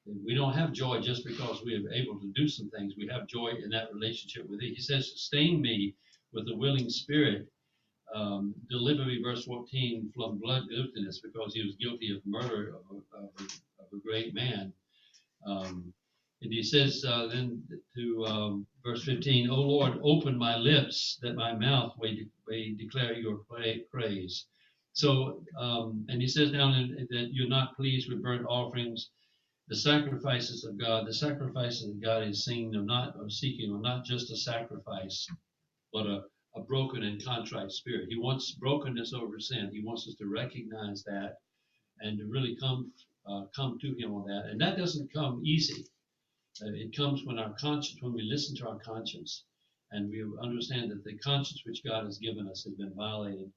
And 0.06 0.20
we 0.26 0.36
don't 0.36 0.54
have 0.54 0.74
joy 0.74 1.00
just 1.00 1.26
because 1.26 1.64
we 1.64 1.76
are 1.76 1.94
able 1.94 2.20
to 2.20 2.28
do 2.36 2.48
some 2.48 2.70
things. 2.70 2.96
We 2.98 3.08
have 3.08 3.28
joy 3.28 3.52
in 3.64 3.70
that 3.70 3.94
relationship 3.94 4.50
with 4.50 4.60
Thee. 4.60 4.74
He 4.74 4.82
says, 4.82 5.12
"Sustain 5.12 5.62
me 5.62 5.96
with 6.34 6.50
a 6.50 6.56
willing 6.56 6.90
spirit." 6.90 7.48
Um, 8.14 8.54
deliver 8.70 9.06
me, 9.06 9.22
verse 9.24 9.46
14, 9.46 10.12
from 10.14 10.40
blood 10.40 10.70
guiltiness, 10.70 11.20
because 11.20 11.54
he 11.54 11.64
was 11.64 11.76
guilty 11.78 12.14
of 12.14 12.26
murder 12.26 12.76
of 12.90 13.04
of 13.14 13.62
of 13.80 13.88
a 13.94 14.00
great 14.00 14.34
man. 14.34 14.74
Um, 15.46 15.94
and 16.42 16.52
he 16.52 16.62
says 16.62 17.04
uh, 17.08 17.28
then 17.28 17.64
to 17.96 18.26
um, 18.26 18.68
verse 18.86 19.04
15, 19.06 19.50
O 19.50 19.56
Lord, 19.56 20.00
open 20.04 20.38
my 20.38 20.58
lips 20.58 21.18
that 21.22 21.36
my 21.36 21.54
mouth 21.54 21.94
may, 22.02 22.16
de- 22.16 22.30
may 22.48 22.74
declare 22.74 23.14
your 23.14 23.40
praise. 23.92 24.46
So, 24.94 25.42
um, 25.58 26.06
and 26.10 26.22
he 26.22 26.28
says 26.28 26.52
down 26.52 26.96
that 27.10 27.30
you're 27.32 27.48
not 27.48 27.76
pleased 27.76 28.10
with 28.10 28.22
burnt 28.22 28.46
offerings. 28.48 29.10
The 29.70 29.76
sacrifices 29.78 30.66
of 30.66 30.78
God, 30.78 31.08
the 31.08 31.14
sacrifices 31.14 31.88
that 31.88 32.02
God 32.02 32.28
is 32.28 32.44
seeing 32.44 32.76
are 32.76 32.84
not 32.84 33.16
are 33.16 33.30
seeking 33.30 33.74
are 33.74 33.80
not 33.80 34.06
just 34.06 34.30
a 34.32 34.38
sacrifice, 34.38 35.26
but 35.94 36.06
a, 36.06 36.24
a 36.56 36.62
broken 36.62 37.04
and 37.04 37.24
contrite 37.24 37.72
spirit. 37.72 38.10
He 38.10 38.20
wants 38.20 38.52
brokenness 38.52 39.14
over 39.14 39.40
sin. 39.40 39.70
He 39.72 39.82
wants 39.84 40.08
us 40.08 40.16
to 40.16 40.28
recognize 40.28 41.04
that 41.06 41.38
and 42.02 42.20
to 42.20 42.26
really 42.26 42.58
come 42.60 42.92
uh, 43.30 43.44
come 43.56 43.78
to 43.82 43.96
Him 43.98 44.14
on 44.14 44.26
that. 44.28 44.50
And 44.50 44.62
that 44.62 44.78
doesn't 44.78 45.14
come 45.14 45.42
easy. 45.46 45.86
Uh, 46.62 46.74
it 46.74 46.96
comes 46.96 47.24
when 47.26 47.40
our 47.40 47.54
conscience, 47.60 48.02
when 48.02 48.14
we 48.14 48.24
listen 48.24 48.56
to 48.58 48.68
our 48.68 48.80
conscience, 48.80 49.44
and 49.92 50.10
we 50.10 50.24
understand 50.42 50.92
that 50.92 51.04
the 51.04 51.18
conscience 51.18 51.62
which 51.66 51.84
God 51.84 52.06
has 52.06 52.18
given 52.18 52.48
us 52.48 52.64
has 52.64 52.74
been 52.76 52.94
violated, 52.96 53.52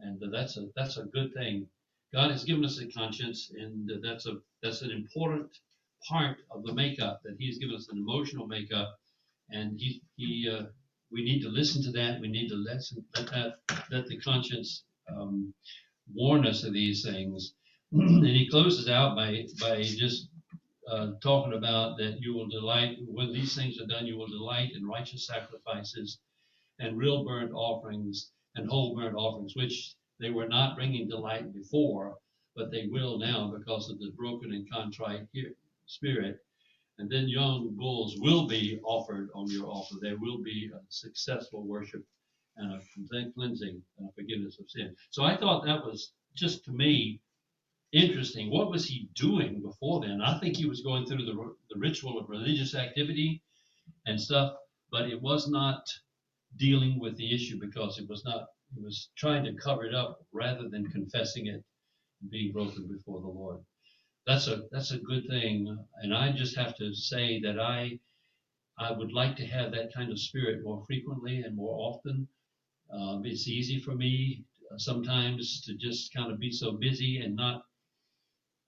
and 0.00 0.20
that's 0.32 0.56
a 0.56 0.68
that's 0.76 0.96
a 0.96 1.04
good 1.04 1.32
thing. 1.34 1.68
God 2.12 2.30
has 2.30 2.44
given 2.44 2.64
us 2.64 2.80
a 2.80 2.86
conscience, 2.88 3.52
and 3.56 3.90
that's 4.02 4.26
a 4.26 4.38
that's 4.62 4.82
an 4.82 4.90
important 4.92 5.50
part 6.08 6.38
of 6.50 6.64
the 6.64 6.74
makeup 6.74 7.20
that 7.24 7.36
He's 7.38 7.58
given 7.58 7.76
us 7.76 7.88
an 7.90 7.98
emotional 7.98 8.46
makeup, 8.46 8.98
and 9.50 9.78
He 9.78 10.02
He 10.16 10.50
uh, 10.50 10.64
we 11.12 11.24
need 11.24 11.42
to 11.42 11.48
listen 11.48 11.82
to 11.84 11.92
that. 11.92 12.20
We 12.20 12.28
need 12.28 12.48
to 12.48 12.56
listen, 12.56 13.04
let 13.16 13.30
that 13.30 13.54
let 13.90 14.06
the 14.06 14.18
conscience 14.18 14.84
um, 15.08 15.54
warn 16.14 16.46
us 16.46 16.64
of 16.64 16.72
these 16.72 17.04
things. 17.04 17.54
and 17.92 18.26
He 18.26 18.48
closes 18.48 18.88
out 18.88 19.16
by 19.16 19.46
by 19.60 19.82
just 19.82 20.28
uh, 20.90 21.12
talking 21.22 21.54
about 21.54 21.98
that 21.98 22.20
you 22.20 22.34
will 22.34 22.48
delight 22.48 22.98
when 23.06 23.32
these 23.32 23.54
things 23.54 23.80
are 23.80 23.86
done, 23.86 24.06
you 24.06 24.16
will 24.16 24.28
delight 24.28 24.72
in 24.74 24.86
righteous 24.86 25.26
sacrifices 25.26 26.18
and 26.78 26.98
real 26.98 27.24
burnt 27.24 27.52
offerings 27.52 28.30
and 28.54 28.68
whole 28.68 28.94
burnt 28.94 29.16
offerings, 29.16 29.54
which 29.56 29.94
they 30.20 30.30
were 30.30 30.48
not 30.48 30.76
bringing 30.76 31.08
delight 31.08 31.52
before, 31.52 32.16
but 32.54 32.70
they 32.70 32.86
will 32.86 33.18
now 33.18 33.52
because 33.56 33.90
of 33.90 33.98
the 33.98 34.10
broken 34.16 34.52
and 34.52 34.70
contrite 34.70 35.26
spirit. 35.86 36.38
And 36.98 37.10
then 37.10 37.28
young 37.28 37.76
bulls 37.76 38.16
will 38.18 38.46
be 38.46 38.80
offered 38.82 39.28
on 39.34 39.50
your 39.50 39.66
altar. 39.66 39.96
There 40.00 40.16
will 40.18 40.38
be 40.38 40.70
a 40.74 40.80
successful 40.88 41.62
worship 41.66 42.02
and 42.56 42.72
a 42.72 43.32
cleansing 43.32 43.82
and 43.98 44.08
a 44.08 44.12
forgiveness 44.12 44.58
of 44.58 44.70
sin. 44.70 44.96
So 45.10 45.24
I 45.24 45.36
thought 45.36 45.64
that 45.66 45.84
was 45.84 46.12
just 46.34 46.64
to 46.64 46.70
me 46.72 47.20
interesting. 47.92 48.50
What 48.50 48.70
was 48.70 48.86
he 48.86 49.08
doing 49.14 49.62
before 49.62 50.00
then? 50.00 50.20
I 50.20 50.38
think 50.38 50.56
he 50.56 50.66
was 50.66 50.82
going 50.82 51.06
through 51.06 51.24
the, 51.24 51.54
the 51.70 51.78
ritual 51.78 52.18
of 52.18 52.28
religious 52.28 52.74
activity 52.74 53.42
and 54.06 54.20
stuff, 54.20 54.56
but 54.90 55.08
it 55.08 55.20
was 55.20 55.48
not 55.48 55.86
dealing 56.56 56.98
with 56.98 57.16
the 57.16 57.34
issue 57.34 57.58
because 57.60 57.98
it 57.98 58.08
was 58.08 58.24
not, 58.24 58.46
it 58.76 58.82
was 58.82 59.10
trying 59.16 59.44
to 59.44 59.54
cover 59.54 59.84
it 59.84 59.94
up 59.94 60.20
rather 60.32 60.68
than 60.68 60.90
confessing 60.90 61.46
it 61.46 61.62
and 62.20 62.30
being 62.30 62.52
broken 62.52 62.86
before 62.86 63.20
the 63.20 63.28
Lord. 63.28 63.60
That's 64.26 64.48
a 64.48 64.64
that's 64.72 64.90
a 64.90 64.98
good 64.98 65.28
thing, 65.28 65.78
and 66.02 66.12
I 66.12 66.32
just 66.32 66.56
have 66.56 66.74
to 66.76 66.92
say 66.92 67.40
that 67.42 67.60
I 67.60 68.00
I 68.76 68.90
would 68.90 69.12
like 69.12 69.36
to 69.36 69.46
have 69.46 69.70
that 69.72 69.94
kind 69.94 70.10
of 70.10 70.18
spirit 70.18 70.64
more 70.64 70.84
frequently 70.84 71.42
and 71.42 71.54
more 71.54 71.76
often. 71.78 72.26
Um, 72.90 73.24
it's 73.24 73.46
easy 73.48 73.78
for 73.78 73.94
me 73.94 74.44
sometimes 74.78 75.60
to 75.62 75.74
just 75.74 76.12
kind 76.12 76.32
of 76.32 76.40
be 76.40 76.50
so 76.50 76.72
busy 76.72 77.18
and 77.18 77.36
not 77.36 77.62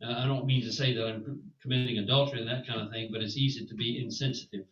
I 0.05 0.27
don't 0.27 0.47
mean 0.47 0.63
to 0.63 0.73
say 0.73 0.95
that 0.95 1.07
I'm 1.07 1.43
committing 1.61 1.99
adultery 1.99 2.41
and 2.41 2.49
that 2.49 2.67
kind 2.67 2.81
of 2.81 2.91
thing, 2.91 3.11
but 3.13 3.23
it's 3.23 3.37
easy 3.37 3.67
to 3.67 3.75
be 3.75 4.03
insensitive 4.03 4.65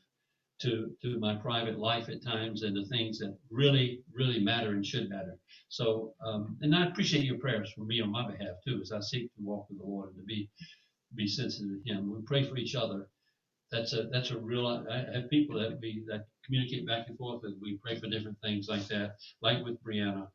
to 0.61 0.97
to 1.02 1.18
my 1.18 1.35
private 1.35 1.78
life 1.78 2.09
at 2.09 2.23
times 2.23 2.62
and 2.62 2.75
the 2.75 2.87
things 2.87 3.18
that 3.18 3.37
really 3.50 4.02
really 4.12 4.40
matter 4.40 4.71
and 4.71 4.87
should 4.87 5.11
matter. 5.11 5.38
So, 5.68 6.14
um, 6.25 6.56
and 6.62 6.75
I 6.75 6.87
appreciate 6.87 7.25
your 7.25 7.38
prayers 7.38 7.73
for 7.73 7.83
me 7.83 8.00
on 8.00 8.11
my 8.11 8.30
behalf 8.30 8.56
too, 8.64 8.80
as 8.80 8.92
I 8.92 9.00
seek 9.00 9.35
to 9.35 9.42
walk 9.42 9.68
with 9.68 9.78
the 9.78 9.85
Lord 9.85 10.11
and 10.11 10.18
to 10.18 10.25
be 10.25 10.49
be 11.14 11.26
sensitive 11.26 11.85
to 11.85 11.92
Him. 11.92 12.12
We 12.14 12.23
pray 12.23 12.45
for 12.45 12.56
each 12.56 12.75
other. 12.75 13.09
That's 13.71 13.92
a 13.92 14.04
that's 14.04 14.30
a 14.30 14.38
real. 14.38 14.66
I 14.66 14.99
have 15.12 15.28
people 15.28 15.59
that 15.61 15.78
we 15.80 16.04
that 16.06 16.26
communicate 16.45 16.87
back 16.87 17.09
and 17.09 17.18
forth, 17.18 17.42
and 17.45 17.61
we 17.61 17.78
pray 17.78 17.99
for 17.99 18.06
different 18.06 18.40
things 18.40 18.68
like 18.68 18.87
that, 18.88 19.16
like 19.42 19.64
with 19.64 19.83
Brianna 19.83 20.28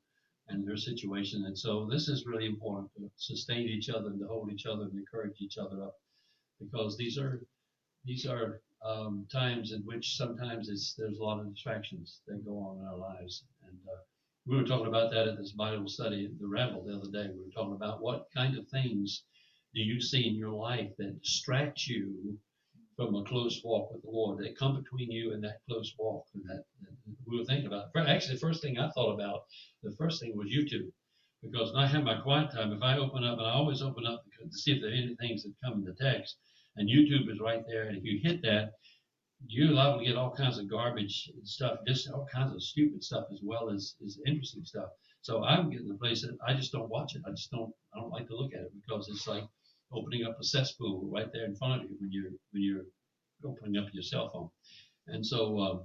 and 0.47 0.67
their 0.67 0.77
situation. 0.77 1.45
And 1.45 1.57
so 1.57 1.87
this 1.89 2.07
is 2.07 2.25
really 2.25 2.45
important 2.45 2.91
to 2.95 3.09
sustain 3.15 3.67
each 3.67 3.89
other 3.89 4.07
and 4.07 4.19
to 4.19 4.27
hold 4.27 4.51
each 4.51 4.65
other 4.65 4.83
and 4.83 4.93
encourage 4.93 5.39
each 5.39 5.57
other 5.57 5.83
up, 5.83 5.95
because 6.59 6.97
these 6.97 7.17
are 7.17 7.41
these 8.03 8.25
are 8.25 8.61
um, 8.83 9.27
times 9.31 9.71
in 9.71 9.81
which 9.81 10.17
sometimes 10.17 10.67
there's 10.67 11.19
a 11.19 11.23
lot 11.23 11.39
of 11.39 11.53
distractions 11.53 12.21
that 12.27 12.45
go 12.45 12.57
on 12.57 12.79
in 12.79 12.85
our 12.85 12.97
lives. 12.97 13.43
And 13.67 13.77
uh, 13.87 14.01
we 14.47 14.57
were 14.57 14.63
talking 14.63 14.87
about 14.87 15.11
that 15.11 15.27
at 15.27 15.37
this 15.37 15.51
Bible 15.51 15.87
study, 15.87 16.31
the 16.39 16.47
Revel, 16.47 16.83
the 16.83 16.95
other 16.95 17.11
day. 17.11 17.31
We 17.31 17.43
were 17.43 17.51
talking 17.55 17.75
about 17.75 18.01
what 18.01 18.27
kind 18.35 18.57
of 18.57 18.67
things 18.67 19.23
do 19.75 19.81
you 19.81 20.01
see 20.01 20.27
in 20.27 20.35
your 20.35 20.51
life 20.51 20.89
that 20.97 21.21
distract 21.21 21.85
you 21.85 22.37
from 22.95 23.15
a 23.15 23.23
close 23.23 23.61
walk 23.63 23.91
with 23.91 24.01
the 24.03 24.09
Lord, 24.09 24.39
They 24.39 24.53
come 24.53 24.81
between 24.81 25.11
you 25.11 25.33
and 25.33 25.43
that 25.43 25.61
close 25.67 25.93
walk. 25.97 26.25
And 26.33 26.43
that, 26.45 26.63
we 27.25 27.37
were 27.37 27.45
thinking 27.45 27.67
about. 27.67 27.89
Actually, 27.95 28.35
the 28.35 28.41
first 28.41 28.61
thing 28.61 28.77
I 28.77 28.89
thought 28.89 29.13
about, 29.13 29.43
the 29.83 29.95
first 29.97 30.21
thing 30.21 30.35
was 30.35 30.49
YouTube. 30.49 30.91
Because 31.41 31.73
when 31.73 31.83
I 31.83 31.87
have 31.87 32.03
my 32.03 32.21
quiet 32.21 32.51
time, 32.51 32.71
if 32.71 32.83
I 32.83 32.97
open 32.97 33.23
up, 33.23 33.39
and 33.39 33.47
I 33.47 33.53
always 33.53 33.81
open 33.81 34.05
up 34.05 34.23
to 34.39 34.57
see 34.57 34.73
if 34.73 34.81
there 34.81 34.91
are 34.91 34.93
any 34.93 35.15
things 35.15 35.43
that 35.43 35.53
come 35.63 35.73
in 35.73 35.83
the 35.83 35.93
text, 35.93 36.37
and 36.75 36.87
YouTube 36.87 37.31
is 37.31 37.39
right 37.39 37.63
there, 37.67 37.87
and 37.87 37.97
if 37.97 38.03
you 38.03 38.19
hit 38.21 38.41
that, 38.43 38.73
you're 39.47 39.71
liable 39.71 39.99
to 39.99 40.05
get 40.05 40.17
all 40.17 40.35
kinds 40.35 40.59
of 40.59 40.69
garbage 40.69 41.31
and 41.33 41.47
stuff, 41.47 41.79
just 41.87 42.09
all 42.11 42.27
kinds 42.31 42.53
of 42.53 42.61
stupid 42.61 43.03
stuff 43.03 43.25
as 43.31 43.39
well 43.41 43.71
as, 43.71 43.95
as 44.05 44.19
interesting 44.27 44.63
stuff. 44.63 44.89
So 45.21 45.43
I'm 45.43 45.69
getting 45.69 45.87
the 45.87 45.95
place 45.95 46.21
that 46.21 46.37
I 46.47 46.53
just 46.53 46.71
don't 46.71 46.89
watch 46.89 47.15
it. 47.15 47.21
I 47.27 47.31
just 47.31 47.51
don't 47.51 47.73
I 47.93 47.99
don't 47.99 48.11
like 48.11 48.27
to 48.27 48.35
look 48.35 48.53
at 48.53 48.61
it 48.61 48.71
because 48.73 49.07
it's 49.09 49.27
like 49.27 49.43
opening 49.93 50.25
up 50.25 50.37
a 50.39 50.43
cesspool 50.43 51.09
right 51.11 51.31
there 51.33 51.45
in 51.45 51.55
front 51.55 51.83
of 51.83 51.89
you 51.89 51.97
when 51.99 52.11
you're 52.11 52.31
when 52.51 52.63
you're 52.63 52.85
opening 53.45 53.81
up 53.81 53.89
your 53.93 54.03
cell 54.03 54.29
phone. 54.29 54.49
And 55.07 55.25
so 55.25 55.59
um, 55.59 55.83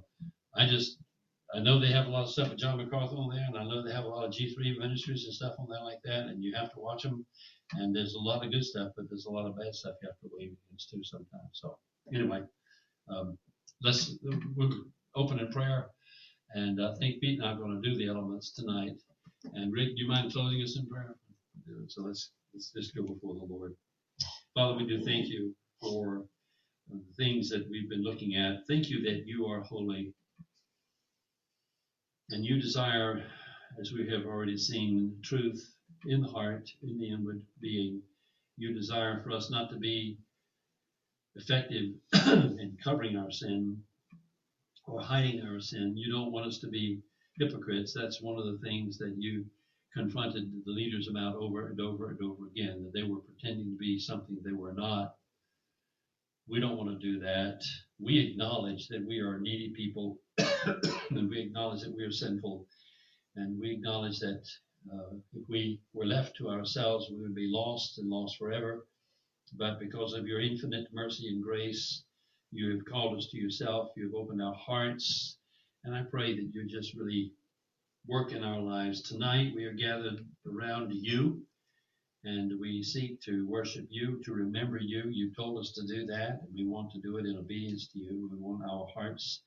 I 0.55 0.67
just 0.67 0.97
I 1.53 1.59
know 1.59 1.79
they 1.79 1.91
have 1.91 2.07
a 2.07 2.09
lot 2.09 2.23
of 2.23 2.29
stuff 2.29 2.49
with 2.49 2.59
John 2.59 2.77
MacArthur 2.77 3.15
on 3.15 3.29
there, 3.33 3.45
and 3.47 3.57
I 3.57 3.63
know 3.63 3.81
they 3.81 3.93
have 3.93 4.03
a 4.03 4.09
lot 4.09 4.25
of 4.25 4.31
G3 4.31 4.77
ministries 4.79 5.25
and 5.25 5.33
stuff 5.33 5.55
on 5.59 5.67
there 5.69 5.83
like 5.83 6.01
that, 6.03 6.27
and 6.27 6.43
you 6.43 6.53
have 6.55 6.73
to 6.73 6.79
watch 6.79 7.03
them. 7.03 7.25
And 7.73 7.95
there's 7.95 8.15
a 8.15 8.19
lot 8.19 8.45
of 8.45 8.51
good 8.51 8.63
stuff, 8.63 8.91
but 8.95 9.09
there's 9.09 9.25
a 9.25 9.31
lot 9.31 9.45
of 9.45 9.57
bad 9.57 9.73
stuff 9.73 9.95
you 10.01 10.09
have 10.09 10.19
to 10.19 10.29
wade 10.31 10.55
against 10.69 10.89
too 10.89 11.03
sometimes. 11.03 11.51
So 11.53 11.77
anyway, 12.13 12.41
um, 13.09 13.37
let's 13.81 14.17
we'll 14.55 14.71
open 15.15 15.39
in 15.39 15.51
prayer, 15.51 15.87
and 16.53 16.83
I 16.83 16.93
think 16.95 17.21
Pete 17.21 17.39
and 17.39 17.47
I 17.47 17.53
are 17.53 17.57
going 17.57 17.81
to 17.81 17.89
do 17.89 17.95
the 17.95 18.07
elements 18.07 18.51
tonight. 18.51 18.97
And 19.53 19.71
Rick, 19.73 19.95
do 19.95 20.03
you 20.03 20.07
mind 20.07 20.33
closing 20.33 20.61
us 20.61 20.77
in 20.77 20.87
prayer? 20.87 21.15
So 21.87 22.01
let's 22.01 22.31
let's 22.53 22.71
just 22.71 22.95
go 22.95 23.03
before 23.03 23.35
the 23.35 23.45
Lord. 23.45 23.75
Father, 24.57 24.75
we 24.75 24.87
do 24.87 25.03
thank 25.05 25.27
you 25.27 25.53
for 25.79 26.23
uh, 26.91 26.97
the 26.97 27.23
things 27.23 27.47
that 27.47 27.69
we've 27.69 27.87
been 27.87 28.01
looking 28.01 28.37
at. 28.37 28.65
Thank 28.67 28.89
you 28.89 29.03
that 29.03 29.27
you 29.27 29.45
are 29.45 29.61
holy. 29.61 30.15
And 32.31 32.43
you 32.43 32.59
desire, 32.59 33.23
as 33.79 33.91
we 33.91 34.09
have 34.09 34.25
already 34.25 34.57
seen, 34.57 35.15
truth 35.23 35.75
in 36.07 36.21
the 36.21 36.27
heart, 36.27 36.71
in 36.81 36.97
the 36.97 37.07
inward 37.07 37.43
being. 37.61 38.01
You 38.57 38.73
desire 38.73 39.21
for 39.21 39.31
us 39.31 39.51
not 39.51 39.69
to 39.69 39.77
be 39.77 40.17
effective 41.35 41.93
in 42.25 42.79
covering 42.83 43.15
our 43.15 43.29
sin 43.29 43.77
or 44.87 44.99
hiding 44.99 45.43
our 45.43 45.59
sin. 45.59 45.93
You 45.95 46.11
don't 46.11 46.31
want 46.31 46.47
us 46.47 46.57
to 46.61 46.67
be 46.67 46.99
hypocrites. 47.37 47.93
That's 47.93 48.23
one 48.23 48.39
of 48.39 48.45
the 48.45 48.67
things 48.67 48.97
that 48.97 49.13
you 49.19 49.45
confronted 49.97 50.51
the 50.65 50.71
leaders 50.71 51.07
about 51.09 51.35
over 51.35 51.67
and 51.67 51.81
over 51.81 52.09
and 52.11 52.21
over 52.21 52.47
again, 52.47 52.83
that 52.83 52.93
they 52.93 53.03
were 53.03 53.19
pretending 53.19 53.71
to 53.71 53.77
be 53.77 53.99
something 53.99 54.37
they 54.43 54.51
were 54.51 54.73
not. 54.73 55.15
We 56.47 56.59
don't 56.59 56.77
want 56.77 56.89
to 56.89 57.11
do 57.11 57.19
that. 57.19 57.61
We 57.99 58.19
acknowledge 58.19 58.87
that 58.87 59.05
we 59.05 59.19
are 59.19 59.39
needy 59.39 59.73
people, 59.75 60.19
and 61.09 61.29
we 61.29 61.41
acknowledge 61.41 61.81
that 61.81 61.95
we 61.95 62.03
are 62.03 62.11
sinful, 62.11 62.67
and 63.35 63.59
we 63.59 63.71
acknowledge 63.71 64.19
that 64.19 64.43
uh, 64.93 65.15
if 65.33 65.49
we 65.49 65.81
were 65.93 66.05
left 66.05 66.37
to 66.37 66.49
ourselves, 66.49 67.09
we 67.09 67.21
would 67.21 67.35
be 67.35 67.49
lost 67.51 67.97
and 67.97 68.09
lost 68.09 68.37
forever. 68.37 68.85
but 69.57 69.79
because 69.79 70.13
of 70.13 70.27
your 70.27 70.41
infinite 70.41 70.87
mercy 70.93 71.27
and 71.29 71.43
grace, 71.43 72.03
you 72.51 72.69
have 72.71 72.85
called 72.85 73.17
us 73.17 73.27
to 73.31 73.37
yourself. 73.37 73.91
You 73.95 74.05
have 74.05 74.13
opened 74.13 74.41
our 74.41 74.55
hearts. 74.55 75.37
And 75.83 75.95
I 75.95 76.03
pray 76.03 76.35
that 76.35 76.49
you 76.53 76.65
just 76.67 76.95
really 76.95 77.31
work 78.07 78.31
in 78.31 78.43
our 78.43 78.59
lives. 78.59 79.01
Tonight, 79.01 79.51
we 79.53 79.65
are 79.65 79.73
gathered 79.73 80.25
around 80.49 80.93
you 80.93 81.41
and 82.23 82.57
we 82.59 82.81
seek 82.81 83.21
to 83.21 83.45
worship 83.47 83.85
you, 83.89 84.21
to 84.23 84.33
remember 84.33 84.77
you. 84.77 85.03
You 85.09 85.33
told 85.33 85.59
us 85.59 85.71
to 85.73 85.85
do 85.85 86.05
that, 86.07 86.41
and 86.41 86.53
we 86.53 86.65
want 86.65 86.91
to 86.91 86.99
do 86.99 87.17
it 87.17 87.25
in 87.25 87.37
obedience 87.37 87.87
to 87.89 87.99
you. 87.99 88.29
We 88.31 88.37
want 88.37 88.63
our 88.63 88.87
hearts 88.93 89.41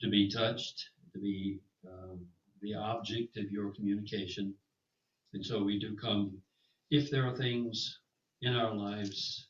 to 0.00 0.10
be 0.10 0.30
touched, 0.30 0.90
to 1.12 1.18
be 1.18 1.60
um, 1.86 2.20
the 2.60 2.74
object 2.74 3.36
of 3.36 3.50
your 3.50 3.72
communication. 3.72 4.54
And 5.34 5.44
so 5.44 5.62
we 5.62 5.78
do 5.78 5.96
come. 5.96 6.36
If 6.90 7.10
there 7.10 7.26
are 7.26 7.36
things 7.36 7.98
in 8.42 8.54
our 8.54 8.74
lives 8.74 9.46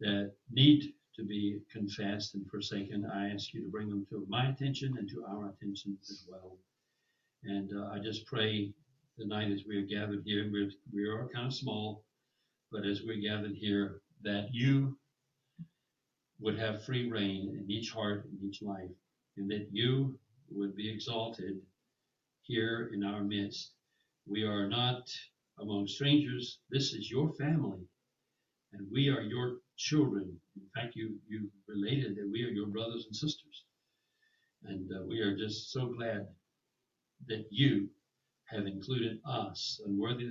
that 0.00 0.32
need 0.50 0.92
to 1.16 1.24
be 1.24 1.60
confessed 1.72 2.34
and 2.34 2.48
forsaken, 2.50 3.08
I 3.12 3.30
ask 3.30 3.54
you 3.54 3.62
to 3.62 3.70
bring 3.70 3.88
them 3.88 4.06
to 4.10 4.26
my 4.28 4.48
attention 4.48 4.96
and 4.98 5.08
to 5.08 5.24
our 5.28 5.48
attention 5.48 5.96
as 6.02 6.24
well. 6.28 6.58
And 7.48 7.70
uh, 7.72 7.90
I 7.92 8.00
just 8.00 8.26
pray 8.26 8.72
tonight 9.16 9.52
as 9.52 9.62
we 9.68 9.76
are 9.76 9.86
gathered 9.86 10.22
here, 10.24 10.50
we're, 10.52 10.70
we 10.92 11.04
are 11.04 11.28
kind 11.32 11.46
of 11.46 11.54
small, 11.54 12.02
but 12.72 12.84
as 12.84 13.02
we're 13.04 13.20
gathered 13.20 13.54
here, 13.54 14.00
that 14.22 14.48
you 14.50 14.98
would 16.40 16.58
have 16.58 16.84
free 16.84 17.08
reign 17.08 17.56
in 17.56 17.70
each 17.70 17.92
heart 17.92 18.24
and 18.24 18.42
each 18.42 18.62
life, 18.62 18.90
and 19.36 19.48
that 19.48 19.68
you 19.70 20.18
would 20.50 20.74
be 20.74 20.92
exalted 20.92 21.60
here 22.42 22.90
in 22.92 23.04
our 23.04 23.22
midst. 23.22 23.74
We 24.26 24.42
are 24.42 24.68
not 24.68 25.08
among 25.60 25.86
strangers. 25.86 26.58
This 26.68 26.94
is 26.94 27.08
your 27.08 27.32
family, 27.34 27.86
and 28.72 28.88
we 28.90 29.08
are 29.08 29.22
your 29.22 29.58
children. 29.76 30.36
In 30.56 30.68
fact, 30.74 30.96
you 30.96 31.16
you 31.28 31.48
related 31.68 32.16
that 32.16 32.28
we 32.28 32.42
are 32.42 32.50
your 32.50 32.66
brothers 32.66 33.04
and 33.06 33.14
sisters, 33.14 33.64
and 34.64 34.90
uh, 34.92 35.04
we 35.06 35.20
are 35.20 35.36
just 35.36 35.70
so 35.70 35.86
glad 35.86 36.26
that 37.28 37.46
you 37.50 37.88
have 38.46 38.66
included 38.66 39.18
us, 39.26 39.80
unworthy 39.84 40.28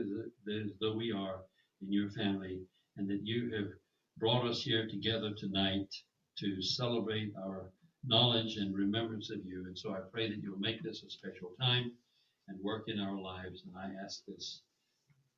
though 0.80 0.96
we 0.96 1.12
are, 1.12 1.42
in 1.82 1.92
your 1.92 2.10
family, 2.12 2.62
and 2.98 3.10
that 3.10 3.22
you 3.24 3.54
have 3.54 3.68
brought 4.18 4.46
us 4.46 4.62
here 4.62 4.88
together 4.88 5.32
tonight 5.38 5.94
to 6.38 6.62
celebrate 6.62 7.34
our 7.38 7.72
knowledge 8.06 8.58
and 8.58 8.74
remembrance 8.74 9.30
of 9.30 9.46
you. 9.46 9.66
And 9.66 9.78
so 9.78 9.92
I 9.92 10.00
pray 10.12 10.30
that 10.30 10.42
you'll 10.42 10.60
make 10.60 10.82
this 10.84 11.04
a 11.04 11.10
special 11.10 11.52
time 11.60 11.92
and 12.48 12.60
work 12.62 12.86
in 12.88 13.00
our 13.00 13.18
lives. 13.18 13.64
And 13.66 13.76
I 13.76 13.92
ask 14.04 14.24
this 14.26 14.62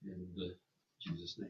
in 0.06 0.27
the 0.36 0.56
Jesus' 1.01 1.38
name. 1.38 1.46